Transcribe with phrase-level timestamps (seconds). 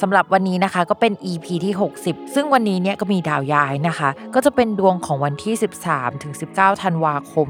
[0.00, 1.74] สำหรับวันนี้นะคะก็เป็น EP ที่
[2.04, 5.54] 60 ซึ่งวันนี้เนี่ยก็มีดาวย้ายนะคะ ก็จะเป็นดวงของวันที่
[5.88, 7.46] 13 ถึง 19 ธันวาคม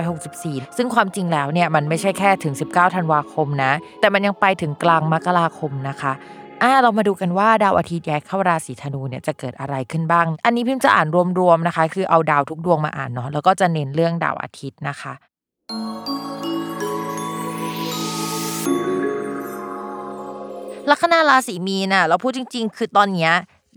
[0.00, 6.12] 2564 ซึ่งความจริงแล้วเนี่ยมันไม่ใช่แค่ถึง 19 ธันวาคมนะ แต่มันยังไปถึงกลางมกราคมนะคะ
[6.62, 11.08] อ่าเรามาดูกันว่าดาวอาทิตย์ย้ายเข้าราศีธนูเนี่ยจะเกิดอะไรขึ้นบ้าง อันนี้พิมพ์จะอ่าน
[11.40, 15.12] รวมๆนะคะ คือเอาดาวทุกดวงมาอ่านเนาะแล้วก็จะเน้นเรื่องดาวอาทิตย์นะคะ
[20.90, 23.32] ลัคนาราศีมีนอะเราพูดจริง ๆ คือตอนเนี้ย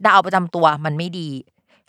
[0.05, 1.29] ดาวประจำตัวมันไม่ดี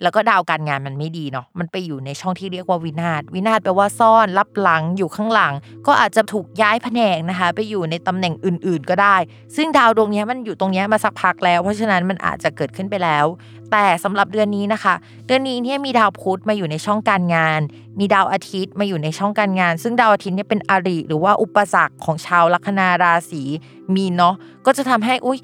[0.03, 5.55] แล้วก็ดาวการงานมันไม่ดีเนาะมันไปอยู่ในช่องที่เรียกว่าวินาศวินาศแปลว่าซ่อนรับหลังอยู่ข้างหลัง
[5.87, 9.17] ก็อาจจะถูกย้ายแผนกนะคะ ไปอยู่ในตำแหน่งอื่น ๆ ก็ได้
[9.57, 13.27] ซึ่งดาวดวงนี้มันอยู่ตรงนี้มาสักพักแล้ว เพราะฉะนั้นมันอาจจะเกิดขึ้นไปแล้ว
[13.73, 14.95] แต่สำหรับเดือนนี้นะคะ
[15.27, 17.61] เดือนนี้เนี่ยมีดาวพุธมาอยู่ในช่องการงาน
[17.99, 23.43] มีดาวอาทิตย์มาอยู่ในช่องการงาน ซึ่งดาวอาทิตย์เนี่ยเป็นอริหรือว่าอุปสรรคของชาวลัคนาราศี
[23.95, 24.35] มีเนาะ
[24.67, 25.39] ก็จะทำให้อุ้ย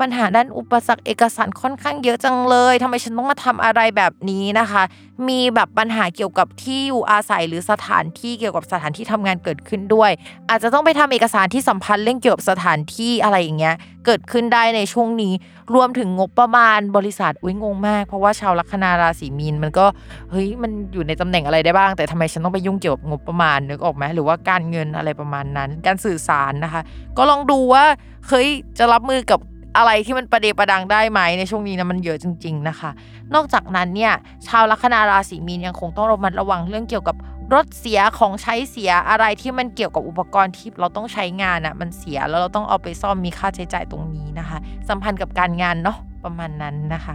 [0.00, 4.82] ปัญหาด้านอุปสรรคเอกสารค่อนข้างเยอะจังเลยทำไมฉันต้องมาทำอะไรแบบนี้นะคะ
[5.28, 10.10] มีแบบปัญหาเกี่ยวกับที่อยู่อาศัยหรือสถานที่เกี่ยวกับสถานที่ทำงานเกิดขึ้นด้วย
[10.50, 13.74] อาจจะต้องไปทำเอกสารที่สัมพันธ์เรื่องเกี่ยวกับสถานที่อะไรอย่างเงี้ย
[14.06, 15.32] เกิดขึ้นได้ในช่วงนี้
[15.74, 19.86] รวมถึงงบประมาณบริษัทอุ้ยงงมาก เพราะว่าชาวลัคนาราศีมีนมันก็
[20.30, 26.82] เฮ้ยมันอยู่ในตำแหน่งอะไรได้บ้าง แต่ทำไมฉันต้องไปยุ่งเกี่ยวกับงบประมาณนึกออกไหมหรือว่าการเงินอะไรประมาณนั้น การสื่อสารนะคะ
[27.18, 27.84] ก็ลองดูว่า
[28.28, 29.40] เฮ้ยจะรับมือกับ
[29.76, 32.90] อะไรที่มันประเดประดังได้ไหมในช่วงนี้นะมันเยอะจริง ๆนะคะ
[33.34, 34.12] นอกจากนั้นเนี่ย
[34.46, 37.16] ชาวลัคนาราศีมีนยังคงต้องระมัดระวังเรื่องเกี่ยวกับ
[37.54, 44.58] รถเสียของใช้เสียอะไรที่มันเกี่ยวกับอุปกรณ์ที่เราต้องใช้งานอะ่ะมันเสียแล้วเราต้องเอาไปซ่อมมีค่าใช้จ่ายตรงนี้นะคะ
[44.88, 47.14] สัมพันธ์กับการงานเนาะประมาณนั้นนะคะ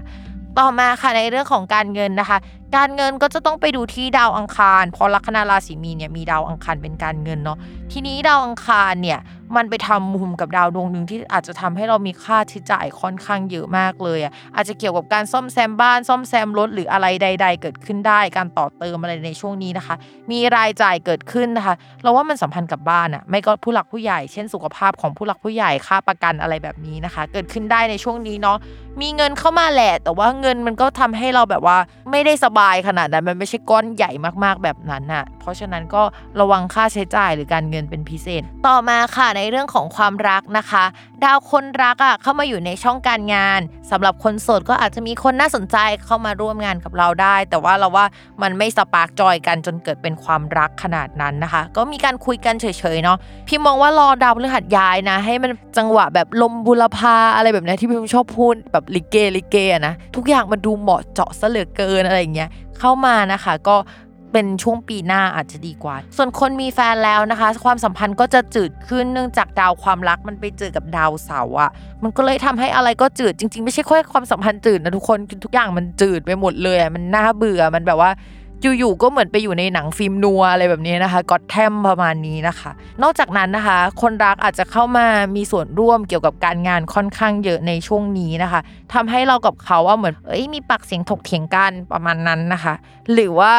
[0.58, 2.38] ต่อมาค่ะในเรื่องของการเงินนะคะ
[2.78, 7.58] การเงินก็จะต้องไปดูที่ดาวอังคารเพราะลัคนาราศีมีนเนี่ยมีดาวอังคารเป็นการเงินเนาะ
[7.92, 9.20] ทีนี้ดาวอังคารเนี่ย
[9.56, 19.96] มันไปทำมุมกับดาวดวงหนึ่งที่อาจจะทำให้เรามีค่าใช้จ่ายค่อนข้างเยอะมากเลยอะอาจจะเกี่ยวกับการซ่อมแซมบ้านซ่อมแซมรถหรืออะไรใด ๆ เกิดขึ้นได้ การต่อเติมอะไรในช่วงนี้นะคะ
[20.32, 28.58] มีรายจ่ายเกิดขึ้นนะคะ เราว่ามันสัมพันธ์กับบ้านอะไม่ก็ผู้หลักผู้ใหญ่เช่นสุขภาพของผู้หลักผู้ใหญ่ค่าประกันอะไรแบบนี้นะคะ เกิดขึ้นได้ในช่วงนี้เนาะ
[29.02, 31.78] มีเงินเข้ามาแหละ แต่ว่าเงินมันก็ทำให้เราแบบว่า
[32.12, 34.12] ไม่ได้สบายขนาดนั้นมันไม่ใช่ก้อนใหญ่
[34.44, 36.04] มากๆแบบนั้นน่ะเพราะฉะนั้นก็
[36.40, 40.86] ระวังค่าใช้จ่ายหรือการเงินเป็นพิเศษ ต่อมาค่ะในเรื่องของความรักนะคะ
[41.24, 43.60] ดาวคนรักอะเข้ามาอยู่ในช่องการงาน
[43.92, 48.06] สำหรับคนโสดก็อาจจะมีคนน่าสนใจเข้ามาร่วมงานกับเราได้ แต่ว่าเราว่า
[48.42, 52.66] มันไม่ spark joy กันจนเกิดเป็นความรักขนาดนั้นนะคะ ก็มีการคุยกันเฉ
[52.96, 53.18] ยๆเนาะ
[53.48, 59.56] พี่มองว่ารอดาวพฤหัสย้ายนะ ให้มันจังหวะแบบลมบุรพาอะไรแบบนี้ที่พี่ชอบพูดแบบลิเกลิเก
[59.88, 62.49] นะทุกอย่างมันดูเหมาะเจาะเหลือเกินอะไรอย่างเงี้ย
[62.80, 63.76] เข้ามานะคะก็
[64.34, 71.72] เป็นช่วงปีหน้าอาจจะดีกว่า ส่วนคนมีแฟนแล้วนะคะ ความสัมพันธ์ก็จะจืดขึ้นเนื่องจากดาวความรักมันไปเจอกับดาวเสาร์อะ
[72.04, 78.12] มันก็เลยทำให้อะไรก็จืดจริง ๆ ไม่ใช่แค่ความสัมพันธ์จืดนะทุกคนทุกอย่างมันจืดไปหมดเลยมันน่าเบื่อมันแบบว่า
[78.62, 82.72] อยู่ๆก็เหมือนไปอยู่ในหนังฟิล์มนัวอะไรแบบนี้นะคะก็แทมประมาณนี้นะคะ
[83.04, 85.06] นอกจากนั้นนะคะ คนรักอาจจะเข้ามา
[85.36, 88.62] มีส่วนร่วมเกี่ยวกับการงานค่อนข้างเยอะในช่วงนี้นะคะ
[88.94, 92.74] ทำให้เรากับเขาว่าเหมือนเอ้ยมีปากเสียงถกเถียงกันประมาณนั้นนะคะ
[93.14, 93.54] หรือว่า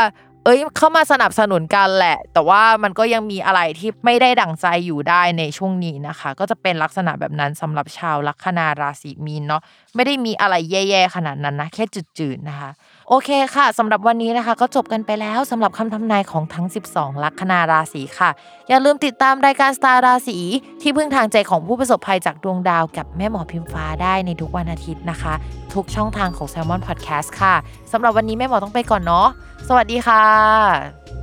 [0.44, 9.62] เอ้ยเข้ามาสนับสนุนกันแหละ แต่ว่ามันก็ยังมีอะไรที่ไม่ได้ดั่งใจอยู่ได้ในช่วงนี้นะคะ ก็จะเป็นลักษณะแบบนั้นสำหรับชาวลัคนาราศีมีนเนาะ
[9.94, 11.84] ไม่ได้มีอะไรแย่ๆขนาดนั้นนะแค่
[12.18, 12.70] จืดๆนะคะ
[13.08, 18.30] โอเคค่ะสำหรับวันนี้นะคะ ก็จบกันไปแล้วสำหรับคำทำนายของทั้ง 12 ลัคนาราศีค่ะ
[18.68, 20.38] อย่าลืมติดตามรายการสตาร์ราศี
[20.82, 25.34] ที่พึ่งทางใจของผู้ประสบภัยจากดวงดาวกับแม่หมอพิมฟ้าได้ในทุกวันอาทิตย์นะคะ
[25.74, 27.54] ทุกช่องทางของ Salmon Podcast ค่ะ
[27.92, 29.28] สำหรับวันนี้แม่หมอต้องไปก่อนเนาะ
[29.68, 31.19] สวัสดีค่ะ